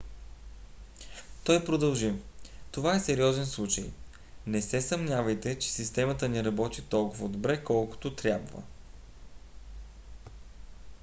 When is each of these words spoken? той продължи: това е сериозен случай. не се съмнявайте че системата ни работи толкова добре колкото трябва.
той 1.43 1.65
продължи: 1.65 2.13
това 2.71 2.95
е 2.95 2.99
сериозен 2.99 3.45
случай. 3.45 3.91
не 4.47 4.61
се 4.61 4.81
съмнявайте 4.81 5.59
че 5.59 5.71
системата 5.71 6.29
ни 6.29 6.43
работи 6.43 6.81
толкова 6.81 7.29
добре 7.29 7.63
колкото 7.63 8.15
трябва. 8.15 8.63